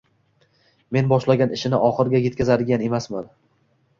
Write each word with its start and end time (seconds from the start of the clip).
Men 0.97 1.11
boshlagan 1.11 1.53
ishini 1.57 1.81
oxiriga 1.89 2.21
yetkazadigan 2.23 2.87
emasman.. 2.87 3.29